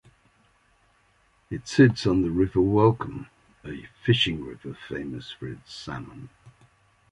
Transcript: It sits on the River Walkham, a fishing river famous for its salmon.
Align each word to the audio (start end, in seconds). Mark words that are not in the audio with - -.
It 1.51 1.67
sits 1.67 2.07
on 2.07 2.23
the 2.23 2.31
River 2.31 2.59
Walkham, 2.59 3.27
a 3.63 3.87
fishing 4.03 4.43
river 4.43 4.75
famous 4.89 5.29
for 5.29 5.47
its 5.47 5.75
salmon. 5.75 6.29